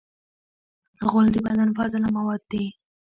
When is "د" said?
1.31-1.37